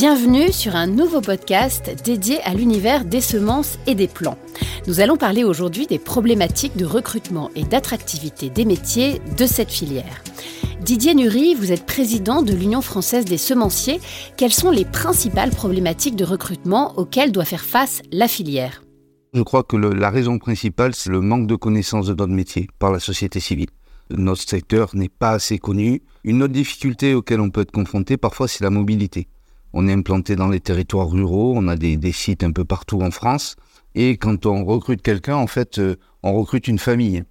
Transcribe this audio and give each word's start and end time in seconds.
Bienvenue 0.00 0.50
sur 0.50 0.76
un 0.76 0.86
nouveau 0.86 1.20
podcast 1.20 1.94
dédié 2.02 2.40
à 2.44 2.54
l'univers 2.54 3.04
des 3.04 3.20
semences 3.20 3.78
et 3.86 3.94
des 3.94 4.08
plants. 4.08 4.38
Nous 4.86 5.00
allons 5.00 5.18
parler 5.18 5.44
aujourd'hui 5.44 5.86
des 5.86 5.98
problématiques 5.98 6.74
de 6.74 6.86
recrutement 6.86 7.50
et 7.54 7.64
d'attractivité 7.64 8.48
des 8.48 8.64
métiers 8.64 9.20
de 9.36 9.44
cette 9.44 9.70
filière. 9.70 10.24
Didier 10.80 11.14
Nury, 11.14 11.54
vous 11.54 11.70
êtes 11.70 11.84
président 11.84 12.40
de 12.40 12.54
l'Union 12.54 12.80
française 12.80 13.26
des 13.26 13.36
semenciers. 13.36 14.00
Quelles 14.38 14.54
sont 14.54 14.70
les 14.70 14.86
principales 14.86 15.50
problématiques 15.50 16.16
de 16.16 16.24
recrutement 16.24 16.94
auxquelles 16.96 17.30
doit 17.30 17.44
faire 17.44 17.60
face 17.60 18.00
la 18.10 18.26
filière? 18.26 18.82
Je 19.34 19.42
crois 19.42 19.64
que 19.64 19.76
la 19.76 20.08
raison 20.08 20.38
principale, 20.38 20.94
c'est 20.94 21.10
le 21.10 21.20
manque 21.20 21.46
de 21.46 21.56
connaissance 21.56 22.06
de 22.06 22.14
notre 22.14 22.32
métier 22.32 22.70
par 22.78 22.90
la 22.90 23.00
société 23.00 23.38
civile. 23.38 23.68
Notre 24.08 24.48
secteur 24.48 24.96
n'est 24.96 25.10
pas 25.10 25.32
assez 25.32 25.58
connu. 25.58 26.00
Une 26.24 26.42
autre 26.42 26.54
difficulté 26.54 27.12
auquel 27.12 27.38
on 27.38 27.50
peut 27.50 27.60
être 27.60 27.70
confronté 27.70 28.16
parfois, 28.16 28.48
c'est 28.48 28.64
la 28.64 28.70
mobilité. 28.70 29.28
On 29.72 29.86
est 29.88 29.92
implanté 29.92 30.36
dans 30.36 30.48
les 30.48 30.60
territoires 30.60 31.10
ruraux, 31.10 31.52
on 31.56 31.68
a 31.68 31.76
des, 31.76 32.12
sites 32.12 32.42
un 32.42 32.52
peu 32.52 32.64
partout 32.64 33.00
en 33.00 33.10
France. 33.10 33.56
Et 33.94 34.16
quand 34.16 34.46
on 34.46 34.64
recrute 34.64 35.02
quelqu'un, 35.02 35.36
en 35.36 35.46
fait, 35.46 35.78
euh, 35.78 35.96
on 36.22 36.32
recrute 36.34 36.68
une 36.68 36.78
famille, 36.78 37.24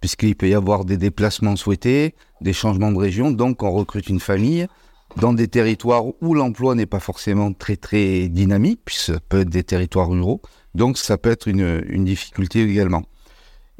puisqu'il 0.00 0.36
peut 0.36 0.48
y 0.48 0.54
avoir 0.54 0.84
des 0.84 0.96
déplacements 0.96 1.56
souhaités, 1.56 2.14
des 2.40 2.52
changements 2.52 2.92
de 2.92 2.98
région. 2.98 3.30
Donc, 3.30 3.62
on 3.62 3.70
recrute 3.70 4.08
une 4.08 4.20
famille 4.20 4.66
dans 5.16 5.32
des 5.32 5.48
territoires 5.48 6.04
où 6.22 6.34
l'emploi 6.34 6.74
n'est 6.74 6.86
pas 6.86 7.00
forcément 7.00 7.52
très 7.52 7.76
très 7.76 8.28
dynamique, 8.28 8.80
puisque 8.84 9.12
ça 9.14 9.20
peut 9.28 9.40
être 9.40 9.50
des 9.50 9.64
territoires 9.64 10.08
ruraux. 10.08 10.40
Donc, 10.74 10.98
ça 10.98 11.18
peut 11.18 11.30
être 11.30 11.48
une, 11.48 11.82
une 11.88 12.04
difficulté 12.04 12.62
également. 12.62 13.04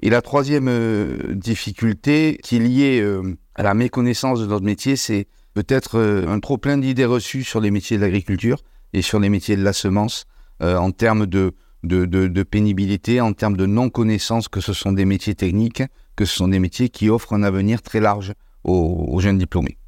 Et 0.01 0.11
la 0.11 0.23
troisième 0.23 0.69
euh, 0.69 1.35
difficulté 1.35 2.39
qui 2.43 2.57
est 2.57 2.61
liée 2.61 3.01
euh, 3.01 3.37
à 3.55 3.63
la 3.63 3.75
méconnaissance 3.75 4.41
de 4.41 4.47
notre 4.47 4.65
métier, 4.65 4.97
c'est 4.97 5.27
peut-être 5.59 5.99
euh, 5.99 6.29
un 6.29 6.39
trop 6.39 6.57
plein 6.57 6.79
d'idées 6.79 7.05
reçues 7.05 7.43
sur 7.43 7.61
les 7.61 7.73
métiers 7.73 7.97
de 7.97 8.03
l'agriculture 8.03 8.63
et 8.93 9.03
sur 9.03 9.19
les 9.19 9.29
métiers 9.29 9.57
de 9.57 9.65
la 9.65 9.73
semence 9.73 10.25
euh, 10.63 10.77
en 10.77 10.93
termes 10.93 11.27
de, 11.27 11.53
de, 11.83 12.43
pénibilité, 12.45 13.21
en 13.21 13.33
termes 13.33 13.57
de 13.57 13.67
non-connaissance 13.67 14.47
que 14.47 14.61
ce 14.61 14.73
sont 14.73 14.93
des 14.93 15.05
métiers 15.05 15.35
techniques, 15.35 15.83
que 16.15 16.25
ce 16.25 16.37
sont 16.37 16.47
des 16.47 16.61
métiers 16.61 16.91
qui 16.91 17.11
offrent 17.11 17.33
un 17.33 17.43
avenir 17.43 17.83
très 17.83 17.99
large 17.99 18.35
aux, 18.63 19.19
jeunes 19.19 19.39
diplômés. 19.39 19.79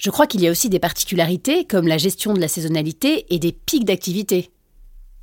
Je 0.00 0.10
crois 0.10 0.26
qu'il 0.26 0.40
y 0.40 0.48
a 0.48 0.50
aussi 0.50 0.70
des 0.70 0.80
particularités 0.80 1.66
comme 1.66 1.86
la 1.86 1.98
gestion 1.98 2.34
de 2.34 2.40
la 2.40 2.48
saisonnalité 2.48 3.32
et 3.32 3.38
des 3.38 3.52
pics 3.52 3.84
d'activité. 3.84 4.50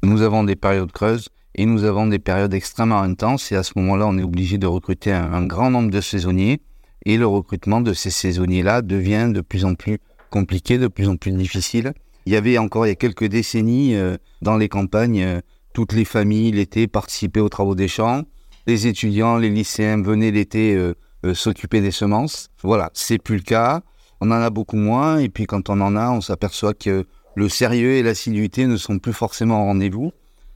Nous 0.01 0.21
avons 0.21 0.45
des 0.45 0.55
périodes 0.55 0.93
creuses 0.93 1.27
et 1.55 1.65
nous 1.65 1.83
avons 1.83 2.07
des 2.07 2.19
périodes 2.19 2.53
extrêmement 2.53 3.01
intenses 3.01 3.51
et 3.51 3.57
à 3.57 3.63
ce 3.63 3.73
moment-là, 3.75 4.07
on 4.07 4.17
est 4.17 4.23
obligé 4.23 4.57
de 4.57 4.65
recruter 4.65 5.11
un 5.11 5.45
grand 5.45 5.69
nombre 5.69 5.91
de 5.91 5.99
saisonniers 5.99 6.61
et 7.05 7.17
le 7.17 7.27
recrutement 7.27 7.81
de 7.81 7.93
ces 7.93 8.09
saisonniers-là 8.09 8.81
devient 8.81 9.29
de 9.33 9.41
plus 9.41 9.65
en 9.65 9.75
plus 9.75 9.99
compliqué, 10.29 10.77
de 10.77 10.87
plus 10.87 11.07
en 11.07 11.15
plus 11.15 11.31
difficile. 11.31 11.93
Il 12.25 12.33
y 12.33 12.35
avait 12.35 12.57
encore 12.57 12.85
il 12.85 12.89
y 12.89 12.91
a 12.91 12.95
quelques 12.95 13.25
décennies 13.25 13.95
euh, 13.95 14.17
dans 14.41 14.57
les 14.57 14.69
campagnes, 14.69 15.21
euh, 15.21 15.41
toutes 15.73 15.93
les 15.93 16.05
familles 16.05 16.51
l'été 16.51 16.87
participaient 16.87 17.39
aux 17.39 17.49
travaux 17.49 17.75
des 17.75 17.87
champs. 17.87 18.23
Les 18.65 18.87
étudiants, 18.87 19.37
les 19.37 19.49
lycéens 19.49 20.01
venaient 20.01 20.31
l'été 20.31 20.75
euh, 20.75 20.93
s'occuper 21.33 21.81
des 21.81 21.91
semences. 21.91 22.49
Voilà, 22.63 22.89
c'est 22.93 23.17
plus 23.17 23.35
le 23.35 23.41
cas. 23.41 23.81
On 24.21 24.27
en 24.27 24.41
a 24.41 24.49
beaucoup 24.49 24.77
moins 24.77 25.19
et 25.19 25.29
puis 25.29 25.45
quand 25.45 25.69
on 25.69 25.81
en 25.81 25.95
a, 25.97 26.11
on 26.11 26.21
s'aperçoit 26.21 26.73
que 26.73 27.05
le 27.35 27.49
sérieux 27.49 27.93
et 27.93 28.03
l'assiduité 28.03 28.67
ne 28.67 28.77
sont 28.77 28.99
plus 28.99 29.13
forcément 29.13 29.63
au 29.63 29.65
rendez-vous. 29.65 30.11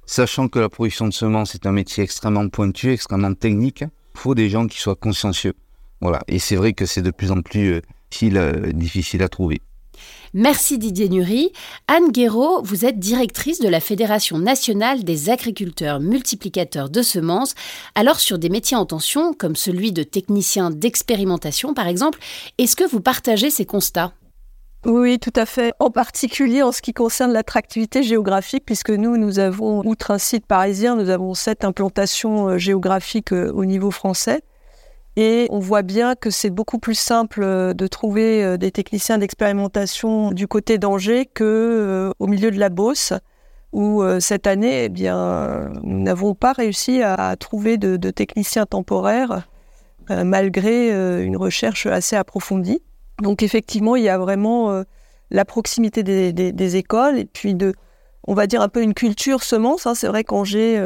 Sachant 0.05 0.47
que 0.47 0.59
la 0.59 0.69
production 0.69 1.07
de 1.07 1.13
semences 1.13 1.53
est 1.55 1.65
un 1.65 1.73
métier 1.73 2.03
extrêmement 2.03 2.47
pointu, 2.47 2.93
extrêmement 2.93 3.33
technique, 3.33 3.81
il 3.81 4.19
faut 4.19 4.35
des 4.35 4.49
gens 4.49 4.67
qui 4.67 4.79
soient 4.79 4.95
consciencieux. 4.95 5.53
Voilà. 6.01 6.21
Et 6.27 6.39
c'est 6.39 6.55
vrai 6.55 6.73
que 6.73 6.85
c'est 6.85 7.01
de 7.01 7.11
plus 7.11 7.31
en 7.31 7.41
plus 7.41 7.73
euh, 7.73 7.81
euh, 8.23 8.71
difficile, 8.71 9.23
à 9.23 9.29
trouver. 9.29 9.61
Merci 10.33 10.77
Didier 10.77 11.09
Nury. 11.09 11.51
Anne 11.87 12.11
Guéraud, 12.11 12.61
vous 12.61 12.85
êtes 12.85 12.99
directrice 12.99 13.59
de 13.59 13.69
la 13.69 13.79
Fédération 13.79 14.37
nationale 14.37 15.03
des 15.03 15.29
agriculteurs 15.29 15.99
multiplicateurs 15.99 16.89
de 16.89 17.01
semences. 17.01 17.55
Alors 17.95 18.19
sur 18.19 18.37
des 18.37 18.49
métiers 18.49 18.77
en 18.77 18.85
tension, 18.85 19.33
comme 19.33 19.55
celui 19.55 19.91
de 19.91 20.03
technicien 20.03 20.69
d'expérimentation 20.69 21.73
par 21.73 21.87
exemple, 21.87 22.19
est-ce 22.57 22.75
que 22.75 22.87
vous 22.87 23.01
partagez 23.01 23.49
ces 23.49 23.65
constats? 23.65 24.13
Oui, 24.85 25.17
tout 25.17 25.33
à 25.35 25.45
fait. 25.45 25.73
En 25.79 25.89
particulier 25.89 26.61
en 26.61 26.71
ce 26.71 26.81
qui 26.81 26.93
concerne 26.93 27.33
l'attractivité 27.33 28.03
géographique, 28.03 28.63
puisque 28.65 28.91
nous, 28.91 29.17
nous 29.17 29.39
avons, 29.39 29.85
outre 29.85 30.11
un 30.11 30.17
site 30.17 30.45
parisien, 30.45 30.95
nous 30.95 31.09
avons 31.09 31.33
sept 31.33 31.65
implantations 31.65 32.49
euh, 32.49 32.57
géographiques 32.57 33.31
au 33.31 33.65
niveau 33.65 33.91
français. 33.91 34.43
Et 35.19 35.47
on 35.49 35.57
voit 35.57 35.81
bien 35.81 36.13
que 36.13 36.29
c'est 36.29 36.51
beaucoup 36.51 36.77
plus 36.77 36.93
simple 36.93 37.41
euh, 37.41 37.73
de 37.73 37.87
trouver 37.87 38.43
euh, 38.43 38.57
des 38.57 38.69
techniciens 38.69 39.17
d'expérimentation 39.17 40.29
du 40.29 40.47
côté 40.47 40.77
d'Angers 40.77 41.25
que 41.25 41.43
euh, 41.43 42.11
au 42.19 42.27
milieu 42.27 42.51
de 42.51 42.59
la 42.59 42.69
Beauce, 42.69 43.13
où 43.73 44.01
cette 44.21 44.47
année, 44.47 44.85
eh 44.85 44.89
bien, 44.89 45.69
nous 45.83 45.99
n'avons 45.99 46.33
pas 46.33 46.53
réussi 46.53 47.03
à 47.03 47.35
trouver 47.35 47.77
de, 47.77 48.09
techniciens 48.09 48.65
temporaires 48.65 49.45
malgré 50.09 50.89
une 51.21 51.35
recherche 51.35 51.85
assez 51.85 52.15
approfondie. 52.15 52.81
Donc 53.21 53.43
effectivement, 53.43 53.97
il 53.97 54.03
y 54.03 54.09
a 54.09 54.17
vraiment 54.17 54.83
la 55.31 55.45
proximité 55.45 56.01
des, 56.01 56.75
écoles 56.77 57.19
et 57.19 57.25
puis 57.25 57.55
de, 57.55 57.73
on 58.25 58.33
va 58.33 58.47
dire 58.47 58.61
un 58.61 58.69
peu 58.69 58.81
une 58.81 58.93
culture 58.93 59.43
semence. 59.43 59.85
Hein. 59.85 59.95
C'est 59.95 60.07
vrai 60.07 60.23
qu'Angers 60.23 60.81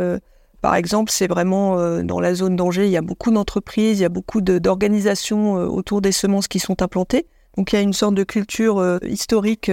par 0.61 0.75
exemple, 0.75 1.11
c'est 1.11 1.27
vraiment 1.27 1.79
euh, 1.79 2.03
dans 2.03 2.19
la 2.19 2.35
zone 2.35 2.55
d'Angers, 2.55 2.85
il 2.85 2.91
y 2.91 2.97
a 2.97 3.01
beaucoup 3.01 3.31
d'entreprises, 3.31 3.99
il 3.99 4.03
y 4.03 4.05
a 4.05 4.09
beaucoup 4.09 4.41
d'organisations 4.41 5.57
euh, 5.57 5.65
autour 5.65 6.01
des 6.01 6.11
semences 6.11 6.47
qui 6.47 6.59
sont 6.59 6.83
implantées. 6.83 7.25
Donc 7.57 7.73
il 7.73 7.75
y 7.75 7.79
a 7.79 7.81
une 7.81 7.93
sorte 7.93 8.13
de 8.13 8.23
culture 8.23 8.77
euh, 8.77 8.99
historique 9.03 9.71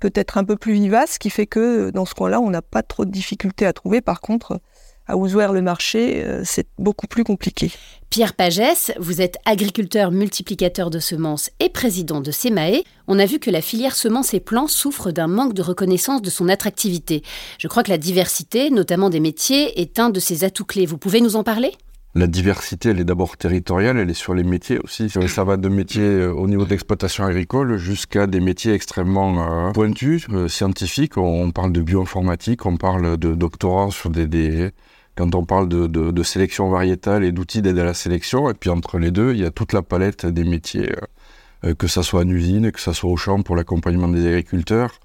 peut-être 0.00 0.36
un 0.36 0.44
peu 0.44 0.56
plus 0.56 0.74
vivace, 0.74 1.18
qui 1.18 1.30
fait 1.30 1.46
que 1.46 1.90
dans 1.90 2.04
ce 2.04 2.14
coin-là, 2.14 2.40
on 2.40 2.50
n'a 2.50 2.60
pas 2.60 2.82
trop 2.82 3.04
de 3.04 3.10
difficultés 3.10 3.64
à 3.64 3.72
trouver. 3.72 4.02
Par 4.02 4.20
contre, 4.20 4.60
à 5.06 5.16
ouvrir 5.16 5.52
le 5.52 5.62
marché, 5.62 6.24
euh, 6.24 6.42
c'est 6.44 6.66
beaucoup 6.78 7.06
plus 7.06 7.24
compliqué. 7.24 7.70
Pierre 8.10 8.34
Pagès, 8.34 8.92
vous 8.98 9.20
êtes 9.20 9.36
agriculteur 9.44 10.10
multiplicateur 10.10 10.88
de 10.88 10.98
semences 10.98 11.50
et 11.60 11.68
président 11.68 12.20
de 12.20 12.30
SEMAE. 12.30 12.84
On 13.08 13.18
a 13.18 13.26
vu 13.26 13.38
que 13.38 13.50
la 13.50 13.60
filière 13.60 13.96
semences 13.96 14.34
et 14.34 14.40
plants 14.40 14.68
souffre 14.68 15.10
d'un 15.10 15.26
manque 15.26 15.52
de 15.52 15.62
reconnaissance 15.62 16.22
de 16.22 16.30
son 16.30 16.48
attractivité. 16.48 17.22
Je 17.58 17.68
crois 17.68 17.82
que 17.82 17.90
la 17.90 17.98
diversité, 17.98 18.70
notamment 18.70 19.10
des 19.10 19.20
métiers, 19.20 19.80
est 19.80 19.98
un 19.98 20.10
de 20.10 20.20
ses 20.20 20.44
atouts 20.44 20.64
clés. 20.64 20.86
Vous 20.86 20.98
pouvez 20.98 21.20
nous 21.20 21.36
en 21.36 21.42
parler? 21.42 21.72
La 22.16 22.28
diversité, 22.28 22.90
elle 22.90 23.00
est 23.00 23.04
d'abord 23.04 23.36
territoriale, 23.36 23.98
elle 23.98 24.08
est 24.08 24.14
sur 24.14 24.34
les 24.34 24.44
métiers 24.44 24.78
aussi. 24.78 25.10
Ça 25.10 25.42
va 25.42 25.56
de 25.56 25.68
métiers 25.68 26.02
euh, 26.02 26.32
au 26.32 26.46
niveau 26.46 26.64
de 26.64 26.70
l'exploitation 26.70 27.24
agricole 27.24 27.76
jusqu'à 27.76 28.28
des 28.28 28.38
métiers 28.38 28.72
extrêmement 28.72 29.68
euh, 29.68 29.72
pointus, 29.72 30.28
scientifiques. 30.46 31.18
On 31.18 31.50
parle 31.50 31.72
de 31.72 31.82
bioinformatique, 31.82 32.64
on 32.64 32.76
parle 32.76 33.16
de 33.16 33.34
doctorat 33.34 33.90
sur 33.90 34.10
des, 34.10 34.28
des 34.28 34.70
quand 35.16 35.34
on 35.34 35.44
parle 35.44 35.68
de, 35.68 36.22
sélection 36.22 36.68
variétale 36.68 37.24
et 37.24 37.32
d'outils 37.32 37.62
d'aide 37.62 37.78
à 37.78 37.84
la 37.84 37.94
sélection. 37.94 38.50
Et 38.50 38.54
puis 38.54 38.70
entre 38.70 38.98
les 38.98 39.10
deux, 39.10 39.32
il 39.32 39.40
y 39.40 39.44
a 39.44 39.50
toute 39.50 39.72
la 39.72 39.82
palette 39.82 40.26
des 40.26 40.44
métiers, 40.44 40.90
euh, 40.90 41.70
euh, 41.70 41.74
que 41.74 41.86
ça 41.86 42.02
soit 42.02 42.22
en 42.22 42.28
usine, 42.28 42.72
que 42.72 42.80
ça 42.80 42.92
soit 42.92 43.10
au 43.10 43.16
champ 43.16 43.42
pour 43.42 43.56
l'accompagnement 43.56 44.08
des 44.08 44.26
agriculteurs, 44.26 45.00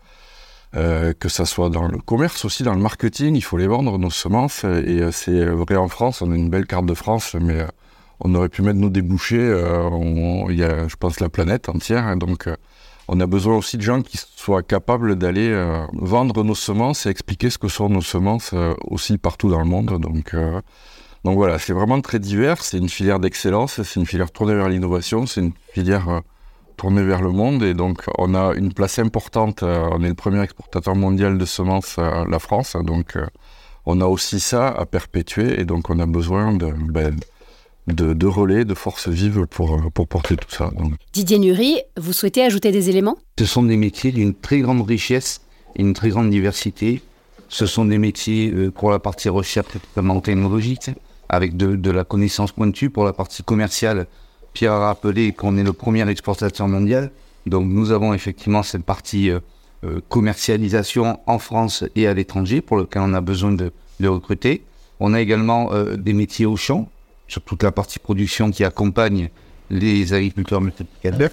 euh, 0.75 1.13
que 1.13 1.29
ça 1.29 1.45
soit 1.45 1.69
dans 1.69 1.87
le 1.87 1.99
commerce 1.99 2.45
aussi, 2.45 2.63
dans 2.63 2.73
le 2.73 2.81
marketing, 2.81 3.35
il 3.35 3.43
faut 3.43 3.57
les 3.57 3.67
vendre, 3.67 3.97
nos 3.97 4.09
semences. 4.09 4.63
Et 4.63 5.01
c'est 5.11 5.45
vrai 5.45 5.75
en 5.75 5.87
France, 5.87 6.21
on 6.21 6.31
a 6.31 6.35
une 6.35 6.49
belle 6.49 6.65
carte 6.65 6.85
de 6.85 6.93
France, 6.93 7.35
mais 7.39 7.65
on 8.19 8.33
aurait 8.35 8.49
pu 8.49 8.61
mettre 8.61 8.79
nos 8.79 8.89
débouchés, 8.89 9.37
il 10.49 10.55
y 10.55 10.63
a, 10.63 10.87
je 10.87 10.95
pense, 10.95 11.19
la 11.19 11.29
planète 11.29 11.69
entière. 11.69 12.15
Donc 12.17 12.49
on 13.11 13.19
a 13.19 13.25
besoin 13.25 13.57
aussi 13.57 13.77
de 13.77 13.81
gens 13.81 14.03
qui 14.03 14.17
soient 14.17 14.61
capables 14.61 15.15
d'aller 15.15 15.49
euh, 15.49 15.83
vendre 15.93 16.43
nos 16.43 16.53
semences 16.53 17.07
et 17.07 17.09
expliquer 17.09 17.49
ce 17.49 17.57
que 17.57 17.67
sont 17.67 17.89
nos 17.89 18.01
semences 18.01 18.51
euh, 18.53 18.75
aussi 18.83 19.17
partout 19.17 19.49
dans 19.49 19.57
le 19.57 19.65
monde. 19.65 19.99
Donc, 19.99 20.35
euh, 20.35 20.61
donc 21.25 21.35
voilà, 21.35 21.57
c'est 21.57 21.73
vraiment 21.73 21.99
très 22.01 22.19
divers. 22.19 22.61
C'est 22.61 22.77
une 22.77 22.87
filière 22.87 23.19
d'excellence, 23.19 23.81
c'est 23.81 23.99
une 23.99 24.05
filière 24.05 24.29
tournée 24.29 24.53
vers 24.53 24.69
l'innovation, 24.69 25.25
c'est 25.25 25.41
une 25.41 25.53
filière 25.73 26.21
tournée 26.77 27.01
vers 27.01 27.23
le 27.23 27.31
monde. 27.31 27.63
Et 27.63 27.73
donc 27.73 28.03
on 28.19 28.35
a 28.35 28.53
une 28.53 28.73
place 28.73 28.99
importante. 28.99 29.63
on 29.63 30.03
est 30.03 30.09
le 30.09 30.13
premier 30.13 30.43
exportateur 30.43 30.95
mondial 30.95 31.39
de 31.39 31.45
semences, 31.45 31.97
la 31.97 32.39
France. 32.39 32.77
Donc 32.83 33.17
on 33.87 34.01
a 34.01 34.05
aussi 34.05 34.39
ça 34.39 34.67
à 34.67 34.85
perpétuer. 34.85 35.59
Et 35.59 35.65
donc 35.65 35.89
on 35.89 35.97
a 35.97 36.05
besoin 36.05 36.53
de... 36.53 36.67
Ben, 36.67 37.19
de, 37.93 38.27
relais, 38.27 38.65
de 38.65 38.73
forces 38.73 39.07
vives 39.07 39.45
pour, 39.47 39.75
euh, 39.75 39.89
pour 39.93 40.07
porter 40.07 40.35
tout 40.35 40.49
ça. 40.49 40.71
Didier 41.13 41.39
Nury, 41.39 41.81
vous 41.97 42.13
souhaitez 42.13 42.43
ajouter 42.43 42.71
des 42.71 42.89
éléments? 42.89 43.17
Ce 43.37 43.45
sont 43.45 43.63
des 43.63 43.77
métiers 43.77 44.11
d'une 44.11 44.33
très 44.33 44.59
grande 44.59 44.81
richesse 44.81 45.41
et 45.75 45.81
une 45.81 45.93
très 45.93 46.09
grande 46.09 46.29
diversité. 46.29 47.01
Ce 47.47 47.65
sont 47.65 47.85
des 47.85 47.97
métiers 47.97 48.51
euh, 48.51 48.71
pour 48.71 48.91
la 48.91 48.99
partie 48.99 49.29
recherche 49.29 49.67
et 49.75 50.21
technologique, 50.21 50.91
avec 51.29 51.57
de, 51.57 51.91
la 51.91 52.03
connaissance 52.03 52.51
pointue. 52.51 52.89
Pour 52.89 53.05
la 53.05 53.13
partie 53.13 53.43
commerciale, 53.43 54.07
Pierre 54.53 54.73
a 54.73 54.87
rappelé 54.87 55.31
qu'on 55.31 55.57
est 55.57 55.63
le 55.63 55.73
premier 55.73 56.07
exportateur 56.09 56.67
mondial. 56.67 57.11
Donc 57.45 57.67
nous 57.67 57.91
avons 57.91 58.13
effectivement 58.13 58.63
cette 58.63 58.83
partie 58.83 59.31
euh, 59.31 59.39
commercialisation 60.09 61.19
en 61.25 61.39
France 61.39 61.83
et 61.95 62.07
à 62.07 62.13
l'étranger 62.13 62.61
pour 62.61 62.77
lequel 62.77 63.01
on 63.03 63.13
a 63.13 63.21
besoin 63.21 63.51
de, 63.51 63.71
recruter. 64.07 64.63
On 64.99 65.13
a 65.13 65.21
également 65.21 65.71
des 65.97 66.13
métiers 66.13 66.45
au 66.45 66.55
champ, 66.55 66.89
sur 67.29 67.41
toute 67.41 67.63
la 67.63 67.71
partie 67.71 67.99
production 67.99 68.51
qui 68.51 68.65
accompagne 68.65 69.29
les 69.69 70.13
agriculteurs 70.13 70.59
multiplicateurs. 70.59 71.31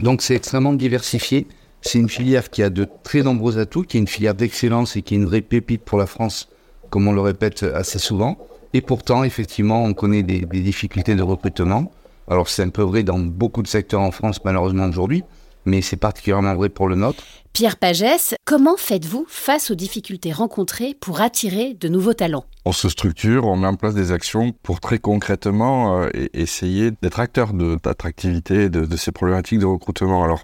Donc 0.00 0.22
c'est 0.22 0.34
extrêmement 0.34 0.72
diversifié. 0.72 1.46
C'est 1.82 1.98
une 1.98 2.08
filière 2.08 2.48
qui 2.48 2.62
a 2.62 2.70
de 2.70 2.86
très 3.02 3.22
nombreux 3.22 3.58
atouts, 3.58 3.82
qui 3.82 3.98
est 3.98 4.00
une 4.00 4.08
filière 4.08 4.34
d'excellence 4.34 4.96
et 4.96 5.02
qui 5.02 5.14
est 5.14 5.18
une 5.18 5.26
vraie 5.26 5.42
pépite 5.42 5.82
pour 5.82 5.98
la 5.98 6.06
France, 6.06 6.48
comme 6.90 7.06
on 7.06 7.12
le 7.12 7.20
répète 7.20 7.62
assez 7.62 7.98
souvent. 7.98 8.38
Et 8.72 8.80
pourtant, 8.80 9.24
effectivement, 9.24 9.84
on 9.84 9.94
connaît 9.94 10.22
des, 10.22 10.40
des 10.40 10.60
difficultés 10.60 11.14
de 11.14 11.22
recrutement. 11.22 11.92
Alors 12.28 12.48
c'est 12.48 12.62
un 12.62 12.70
peu 12.70 12.82
vrai 12.82 13.02
dans 13.02 13.18
beaucoup 13.18 13.62
de 13.62 13.68
secteurs 13.68 14.00
en 14.00 14.10
France, 14.10 14.40
malheureusement 14.44 14.86
aujourd'hui, 14.86 15.22
mais 15.66 15.82
c'est 15.82 15.96
particulièrement 15.96 16.54
vrai 16.54 16.68
pour 16.68 16.88
le 16.88 16.94
nôtre. 16.94 17.22
Pierre 17.52 17.76
Pagès, 17.76 18.34
comment 18.44 18.76
faites-vous 18.76 19.26
face 19.28 19.70
aux 19.70 19.74
difficultés 19.74 20.32
rencontrées 20.32 20.94
pour 21.00 21.20
attirer 21.20 21.74
de 21.74 21.88
nouveaux 21.88 22.14
talents? 22.14 22.44
On 22.64 22.72
se 22.72 22.88
structure, 22.88 23.46
on 23.46 23.56
met 23.56 23.66
en 23.66 23.76
place 23.76 23.94
des 23.94 24.12
actions 24.12 24.52
pour 24.62 24.80
très 24.80 24.98
concrètement 24.98 26.02
euh, 26.02 26.10
essayer 26.32 26.90
d'être 27.02 27.18
acteur 27.18 27.52
d'attractivité 27.52 28.68
de, 28.68 28.84
de, 28.84 28.96
ces 28.96 29.10
problématiques 29.10 29.58
de 29.58 29.66
recrutement. 29.66 30.22
Alors, 30.22 30.42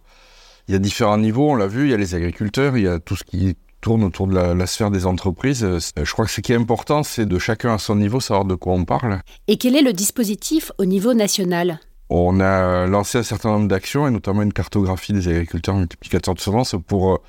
il 0.69 0.73
y 0.73 0.75
a 0.75 0.79
différents 0.79 1.19
niveaux, 1.19 1.51
on 1.51 1.55
l'a 1.55 1.67
vu, 1.67 1.85
il 1.85 1.91
y 1.91 1.95
a 1.95 1.99
les 1.99 2.15
agriculteurs, 2.15 2.77
il 2.77 2.85
y 2.85 2.89
a 2.89 2.99
tout 2.99 3.17
ce 3.17 3.25
qui 3.25 3.57
tourne 3.83 4.05
autour 4.05 4.27
de 4.27 4.35
la, 4.35 4.55
la, 4.55 4.67
sphère 4.67 4.91
des 4.91 5.05
entreprises. 5.05 5.65
Euh, 5.65 5.81
je 6.03 6.11
crois 6.13 6.25
que 6.25 6.31
ce 6.31 6.41
qui 6.41 6.53
est 6.53 6.57
important, 6.57 7.03
c'est 7.03 7.27
de 7.27 7.39
chacun 7.39 7.75
à 7.75 7.79
son 7.79 7.97
niveau 7.97 8.21
savoir 8.21 8.47
de 8.47 8.55
quoi 8.55 8.73
on 8.73 8.85
parle. 8.85 9.21
Et 9.49 9.59
quel 9.59 9.77
est 9.77 9.83
le 9.83 9.93
dispositif 9.93 10.73
au 10.79 10.87
niveau 10.87 11.13
national? 11.13 11.79
On 12.14 12.41
a 12.41 12.87
lancé 12.87 13.19
un 13.19 13.23
certain 13.23 13.50
nombre 13.50 13.69
d'actions 13.69 14.06
et 14.06 14.11
notamment 14.11 14.43
une 14.43 14.53
cartographie 14.53 15.12
des 15.12 15.29
agriculteurs 15.29 15.76
multiplicateurs 15.76 16.35
de 16.35 16.41
semences 16.41 16.76
pour 16.87 17.20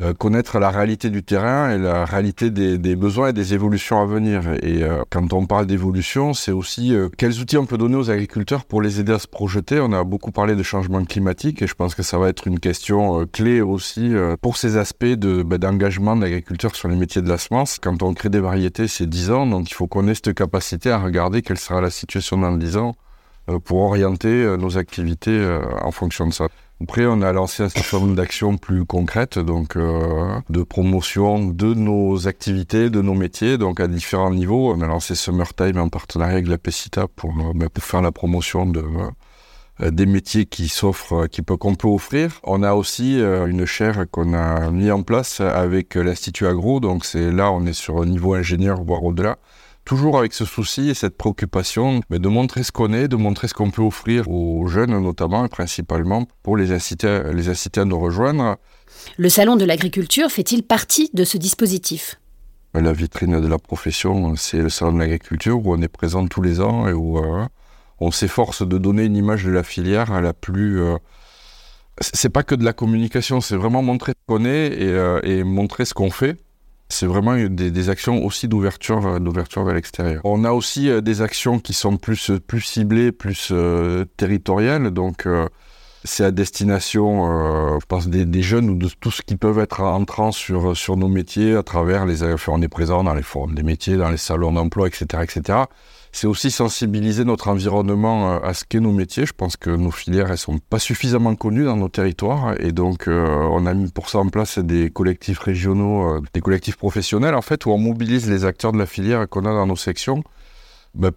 euh, 0.00 0.14
connaître 0.14 0.58
la 0.58 0.70
réalité 0.70 1.10
du 1.10 1.22
terrain 1.22 1.70
et 1.70 1.78
la 1.78 2.04
réalité 2.04 2.50
des, 2.50 2.96
besoins 2.96 3.28
et 3.28 3.32
des 3.32 3.54
évolutions 3.54 4.00
à 4.00 4.06
venir. 4.06 4.42
Et 4.62 4.82
euh, 4.82 5.02
quand 5.10 5.32
on 5.32 5.46
parle 5.46 5.66
d'évolution, 5.66 6.34
c'est 6.34 6.50
aussi 6.50 6.94
euh, 6.94 7.08
quels 7.16 7.40
outils 7.40 7.58
on 7.58 7.66
peut 7.66 7.78
donner 7.78 7.96
aux 7.96 8.10
agriculteurs 8.10 8.64
pour 8.64 8.82
les 8.82 9.00
aider 9.00 9.12
à 9.12 9.18
se 9.18 9.28
projeter. 9.28 9.80
On 9.80 9.92
a 9.92 10.02
beaucoup 10.02 10.32
parlé 10.32 10.56
de 10.56 10.62
changement 10.62 11.04
climatique 11.04 11.62
et 11.62 11.66
je 11.66 11.74
pense 11.74 11.94
que 11.94 12.02
ça 12.02 12.18
va 12.18 12.28
être 12.28 12.46
une 12.46 12.58
question 12.58 13.20
euh, 13.20 13.26
clé 13.26 13.60
aussi 13.60 14.14
euh, 14.14 14.36
pour 14.40 14.56
ces 14.56 14.76
aspects 14.76 15.04
de, 15.04 15.42
bah, 15.42 15.58
d'engagement 15.58 16.16
d'agriculteurs 16.16 16.74
sur 16.74 16.88
les 16.88 16.96
métiers 16.96 17.22
de 17.22 17.28
la 17.28 17.38
semence. 17.38 17.78
Quand 17.80 18.02
on 18.02 18.14
crée 18.14 18.30
des 18.30 18.40
variétés, 18.40 18.88
c'est 18.88 19.06
10 19.06 19.30
ans, 19.30 19.46
donc 19.46 19.70
il 19.70 19.74
faut 19.74 19.86
qu'on 19.86 20.08
ait 20.08 20.14
cette 20.14 20.34
capacité 20.34 20.90
à 20.90 20.98
regarder 20.98 21.42
quelle 21.42 21.58
sera 21.58 21.80
la 21.80 21.90
situation 21.90 22.38
dans 22.38 22.52
10 22.52 22.76
ans 22.78 22.96
euh, 22.98 23.11
pour 23.64 23.78
orienter 23.80 24.28
euh, 24.28 24.56
nos 24.56 24.78
activités 24.78 25.30
euh, 25.30 25.60
en 25.82 25.90
fonction 25.90 26.26
de 26.26 26.32
ça. 26.32 26.48
Après, 26.82 27.06
on 27.06 27.22
a 27.22 27.32
lancé 27.32 27.62
un 27.62 27.68
certain 27.68 28.00
nombre 28.00 28.16
d'actions 28.16 28.56
plus 28.56 28.84
concrètes, 28.84 29.38
donc 29.38 29.76
euh, 29.76 30.40
de 30.50 30.64
promotion 30.64 31.46
de 31.46 31.74
nos 31.74 32.26
activités, 32.26 32.90
de 32.90 33.00
nos 33.00 33.14
métiers, 33.14 33.56
donc 33.56 33.78
à 33.78 33.86
différents 33.86 34.32
niveaux. 34.32 34.74
On 34.74 34.80
a 34.80 34.88
lancé 34.88 35.14
Summertime 35.14 35.78
en 35.78 35.88
partenariat 35.88 36.34
avec 36.34 36.48
la 36.48 36.58
PECITA 36.58 37.06
pour, 37.14 37.30
euh, 37.38 37.68
pour 37.68 37.84
faire 37.84 38.02
la 38.02 38.10
promotion 38.10 38.66
de, 38.66 38.82
euh, 39.80 39.90
des 39.92 40.06
métiers 40.06 40.44
qui 40.44 40.68
s'offrent, 40.68 41.28
qui 41.28 41.42
peut, 41.42 41.56
qu'on 41.56 41.76
peut 41.76 41.86
offrir. 41.86 42.40
On 42.42 42.64
a 42.64 42.72
aussi 42.72 43.20
une 43.20 43.64
chaire 43.64 44.04
qu'on 44.10 44.34
a 44.34 44.68
mis 44.72 44.90
en 44.90 45.04
place 45.04 45.40
avec 45.40 45.94
l'Institut 45.94 46.48
Agro, 46.48 46.80
donc 46.80 47.04
c'est 47.04 47.30
là, 47.30 47.52
on 47.52 47.64
est 47.64 47.74
sur 47.74 48.02
un 48.02 48.06
niveau 48.06 48.34
ingénieur, 48.34 48.82
voire 48.82 49.04
au-delà 49.04 49.38
toujours 49.84 50.18
avec 50.18 50.32
ce 50.32 50.44
souci 50.44 50.90
et 50.90 50.94
cette 50.94 51.16
préoccupation 51.16 52.00
mais 52.10 52.18
de 52.18 52.28
montrer 52.28 52.62
ce 52.62 52.72
qu'on 52.72 52.92
est, 52.92 53.08
de 53.08 53.16
montrer 53.16 53.48
ce 53.48 53.54
qu'on 53.54 53.70
peut 53.70 53.82
offrir 53.82 54.28
aux 54.30 54.66
jeunes 54.66 54.98
notamment 55.00 55.44
et 55.44 55.48
principalement 55.48 56.26
pour 56.42 56.56
les 56.56 56.72
inciter, 56.72 57.22
les 57.32 57.48
inciter 57.48 57.80
à 57.80 57.84
nous 57.84 57.98
rejoindre. 57.98 58.56
Le 59.16 59.28
Salon 59.28 59.56
de 59.56 59.64
l'agriculture 59.64 60.30
fait-il 60.30 60.62
partie 60.62 61.10
de 61.12 61.24
ce 61.24 61.38
dispositif? 61.38 62.16
La 62.74 62.92
vitrine 62.92 63.40
de 63.40 63.46
la 63.48 63.58
profession, 63.58 64.34
c'est 64.36 64.58
le 64.58 64.70
Salon 64.70 64.94
de 64.94 65.00
l'agriculture 65.00 65.58
où 65.58 65.74
on 65.74 65.82
est 65.82 65.88
présent 65.88 66.26
tous 66.26 66.40
les 66.40 66.60
ans 66.60 66.88
et 66.88 66.92
où 66.92 67.18
euh, 67.18 67.44
on 68.00 68.10
s'efforce 68.10 68.66
de 68.66 68.78
donner 68.78 69.04
une 69.04 69.16
image 69.16 69.44
de 69.44 69.50
la 69.50 69.62
filière 69.62 70.12
à 70.12 70.20
la 70.20 70.32
plus... 70.32 70.80
Euh, 70.80 70.96
c'est 72.00 72.30
pas 72.30 72.42
que 72.42 72.54
de 72.54 72.64
la 72.64 72.72
communication, 72.72 73.42
c'est 73.42 73.56
vraiment 73.56 73.82
montrer 73.82 74.12
ce 74.12 74.26
qu'on 74.26 74.46
est 74.46 74.68
et, 74.68 74.88
euh, 74.88 75.20
et 75.22 75.44
montrer 75.44 75.84
ce 75.84 75.92
qu'on 75.92 76.10
fait 76.10 76.38
c'est 76.92 77.06
vraiment 77.06 77.36
des, 77.36 77.88
actions 77.88 78.24
aussi 78.24 78.48
d'ouverture, 78.48 79.20
d'ouverture 79.20 79.64
vers 79.64 79.74
l'extérieur. 79.74 80.20
On 80.24 80.44
a 80.44 80.52
aussi 80.52 80.88
euh, 80.88 81.00
des 81.00 81.22
actions 81.22 81.58
qui 81.58 81.72
sont 81.72 81.96
plus, 81.96 82.30
euh, 82.30 82.38
plus 82.38 82.60
ciblées, 82.60 83.12
plus 83.12 83.48
euh, 83.50 84.04
territoriales. 84.16 84.90
Donc, 84.90 85.26
c'est 86.04 86.24
à 86.24 86.30
destination, 86.30 87.26
euh, 87.26 87.78
je 87.80 87.86
pense, 87.86 88.08
des, 88.08 88.42
jeunes 88.42 88.70
ou 88.70 88.74
de 88.74 88.88
tous 89.00 89.20
qui 89.22 89.36
peuvent 89.36 89.58
être 89.58 89.80
entrants 89.80 90.32
sur, 90.32 90.96
nos 90.96 91.08
métiers 91.08 91.54
à 91.54 91.62
travers 91.62 92.06
les. 92.06 92.22
Enfin, 92.24 92.52
on 92.54 92.62
est 92.62 92.68
présent 92.68 93.04
dans 93.04 93.14
les 93.14 93.22
forums 93.22 93.54
des 93.54 93.62
métiers, 93.62 93.96
dans 93.96 94.10
les 94.10 94.16
salons 94.16 94.52
d'emploi, 94.52 94.88
etc., 94.88 95.22
etc 95.22 95.64
c'est 96.14 96.26
aussi 96.26 96.50
sensibiliser 96.50 97.24
notre 97.24 97.48
environnement 97.48 98.34
euh, 98.34 98.38
à 98.40 98.52
ce 98.52 98.64
qu'est 98.68 98.80
nos 98.80 98.92
métiers. 98.92 99.24
Je 99.24 99.32
pense 99.32 99.56
que 99.56 99.70
nos 99.70 99.90
filières, 99.90 100.30
elles 100.30 100.36
sont 100.36 100.58
pas 100.58 100.78
suffisamment 100.78 101.34
connues 101.34 101.64
dans 101.64 101.78
nos 101.78 101.88
territoires 101.88 102.54
et 102.60 102.70
donc 102.70 103.08
euh, 103.08 103.26
on 103.50 103.64
a 103.64 103.72
mis 103.72 103.90
pour 103.90 104.10
ça 104.10 104.18
en 104.18 104.28
place 104.28 104.58
des 104.58 104.90
collectifs 104.90 105.38
régionaux, 105.38 106.20
des 106.34 106.42
collectifs 106.42 106.76
professionnels 106.76 107.34
en 107.34 107.40
fait, 107.40 107.64
où 107.64 107.70
on 107.70 107.78
mobilise 107.78 108.30
les 108.30 108.44
acteurs 108.44 108.72
de 108.72 108.78
la 108.78 108.84
filière 108.84 109.26
qu'on 109.26 109.46
a 109.46 109.54
dans 109.54 109.66
nos 109.66 109.76
sections 109.76 110.22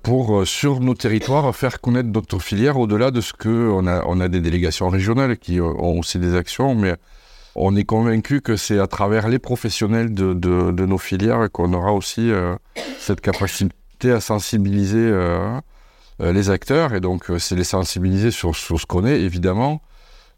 pour, 0.02 0.40
euh, 0.40 0.46
sur 0.46 0.80
nos 0.80 0.94
territoires, 0.94 1.54
faire 1.56 1.82
connaître 1.82 2.10
notre 2.10 2.40
filière 2.40 2.78
au-delà 2.78 3.12
de 3.12 3.22
ce 3.22 3.34
que 3.34 3.70
on 3.70 3.88
a, 3.88 4.04
on 4.06 4.20
a 4.20 4.28
des 4.28 4.40
délégations 4.40 4.90
régionales 4.90 5.38
qui 5.38 5.60
euh, 5.60 5.66
ont 5.66 6.00
aussi 6.00 6.18
des 6.18 6.36
actions, 6.36 6.76
mais 6.76 6.96
on 7.56 7.76
est 7.76 7.84
convaincu 7.84 8.42
que 8.42 8.56
c'est 8.56 8.80
à 8.80 8.88
travers 8.88 9.28
les 9.28 9.40
professionnels 9.40 10.14
de, 10.14 10.34
de, 10.34 10.86
nos 10.86 10.98
filières 10.98 11.50
qu'on 11.52 11.74
aura 11.74 11.94
aussi 11.94 12.30
euh, 12.32 12.56
cette 13.00 13.22
capacité 13.22 14.12
à 14.12 14.20
sensibiliser 14.20 15.12
les 16.20 16.50
acteurs. 16.50 16.94
Et 16.94 17.00
donc 17.00 17.32
c'est 17.40 17.56
les 17.56 17.64
sensibiliser 17.64 18.30
sur, 18.30 18.54
sur 18.56 18.80
ce 18.80 18.86
qu'on 18.86 19.06
est 19.06 19.22
évidemment 19.22 19.82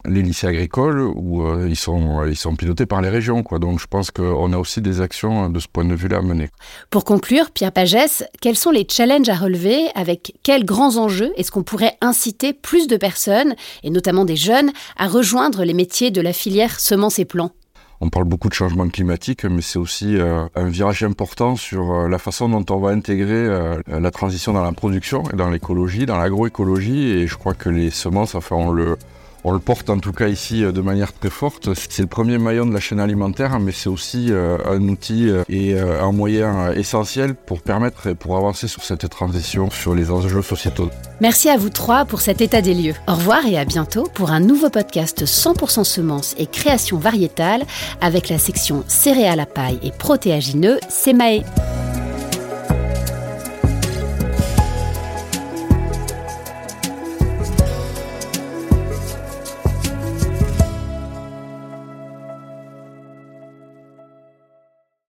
les 0.07 0.21
lycées 0.21 0.47
agricoles 0.47 1.01
où 1.01 1.43
euh, 1.43 1.67
ils 1.69 1.75
sont 1.75 2.25
ils 2.25 2.35
sont 2.35 2.55
pilotés 2.55 2.85
par 2.85 3.01
les 3.01 3.09
régions 3.09 3.43
quoi. 3.43 3.59
Donc 3.59 3.79
je 3.79 3.87
pense 3.87 4.11
qu'on 4.11 4.53
a 4.53 4.57
aussi 4.57 4.81
des 4.81 5.01
actions 5.01 5.49
de 5.49 5.59
ce 5.59 5.67
point 5.67 5.85
de 5.85 5.93
vue 5.93 6.07
là 6.07 6.17
à 6.17 6.21
mener. 6.21 6.49
Pour 6.89 7.05
conclure 7.05 7.51
Pierre 7.51 7.71
Pagès 7.71 8.23
quels 8.41 8.55
sont 8.55 8.71
les 8.71 8.87
challenges 8.89 9.29
à 9.29 9.35
relever? 9.35 9.87
Avec 9.95 10.33
quels 10.43 10.65
grands 10.65 10.97
enjeux 10.97 11.31
est-ce 11.37 11.51
qu'on 11.51 11.63
pourrait 11.63 11.97
inciter 12.01 12.53
plus 12.53 12.87
de 12.87 12.97
personnes 12.97 13.55
et 13.83 13.89
notamment 13.89 14.25
des 14.25 14.35
jeunes 14.35 14.71
à 14.97 15.07
rejoindre 15.07 15.63
les 15.63 15.73
métiers 15.73 16.11
de 16.11 16.21
la 16.21 16.33
filière 16.33 16.79
semences 16.79 17.19
et 17.19 17.25
plants? 17.25 17.51
On 17.99 18.09
parle 18.09 18.25
beaucoup 18.25 18.47
de 18.47 18.53
changement 18.53 18.87
climatique, 18.89 19.43
mais 19.45 19.63
c'est 19.63 19.79
aussi 19.79 20.17
euh, 20.17 20.45
un 20.55 20.69
virage 20.69 21.03
important 21.03 21.55
sur 21.55 21.91
euh, 21.91 22.07
la 22.07 22.19
façon 22.19 22.47
dont 22.47 22.63
on 22.69 22.79
va 22.79 22.91
intégrer 22.91 23.33
euh, 23.33 23.81
la 23.87 24.11
transition 24.11 24.53
dans 24.53 24.61
la 24.61 24.71
production 24.71 25.23
et 25.33 25.35
dans 25.35 25.49
l'écologie, 25.49 26.05
dans 26.05 26.17
l'agroécologie. 26.17 27.07
Et 27.09 27.25
je 27.25 27.35
crois 27.35 27.55
que 27.55 27.69
les 27.69 27.89
semences, 27.89 28.35
enfin, 28.35 28.55
on 28.55 28.71
le, 28.71 28.97
on 29.47 29.53
le 29.53 29.59
porte 29.59 29.89
en 29.89 29.99
tout 29.99 30.11
cas 30.11 30.27
ici 30.27 30.63
euh, 30.63 30.73
de 30.73 30.81
manière 30.81 31.13
très 31.13 31.29
forte. 31.29 31.73
C'est 31.73 32.01
le 32.01 32.07
premier 32.07 32.37
maillon 32.37 32.65
de 32.65 32.73
la 32.73 32.81
chaîne 32.81 32.99
alimentaire, 32.99 33.59
mais 33.59 33.71
c'est 33.71 33.87
aussi 33.87 34.27
euh, 34.29 34.57
un 34.65 34.81
outil 34.89 35.29
euh, 35.29 35.43
et 35.47 35.79
un 35.79 36.11
moyen 36.11 36.73
essentiel 36.73 37.33
pour 37.33 37.61
permettre 37.61 38.07
et 38.07 38.15
pour 38.15 38.35
avancer 38.35 38.67
sur 38.67 38.83
cette 38.83 39.07
transition 39.09 39.69
sur 39.69 39.95
les 39.95 40.11
enjeux 40.11 40.41
sociétaux. 40.41 40.89
Merci 41.21 41.49
à 41.49 41.57
vous 41.57 41.69
trois 41.69 42.03
pour 42.03 42.19
cet 42.19 42.41
état 42.41 42.61
des 42.61 42.73
lieux. 42.73 42.95
Au 43.07 43.15
revoir 43.15 43.45
et 43.45 43.57
à 43.57 43.63
bientôt 43.63 44.03
pour 44.13 44.31
un 44.31 44.41
nouveau 44.41 44.69
podcast 44.69 45.23
100% 45.23 45.83
semences 45.85 46.35
et 46.37 46.47
création 46.47 46.97
variétale 46.97 47.63
avec 48.01 48.27
la 48.27 48.39
section 48.39 48.83
céréales 48.87 49.39
à 49.39 49.45
paille 49.45 49.79
et 49.81 49.91
protéagineux, 49.91 50.79
SEMAE. 50.89 51.86